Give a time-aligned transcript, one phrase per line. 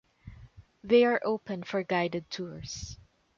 [0.83, 2.97] They are open for guided tours.